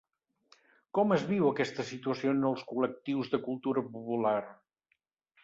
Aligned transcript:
Com 0.97 1.13
es 1.17 1.25
viu 1.31 1.45
aquesta 1.49 1.85
situació 1.89 2.33
en 2.37 2.41
els 2.49 2.65
col·lectius 2.73 3.31
de 3.35 3.43
cultura 3.51 3.87
popular? 3.93 4.35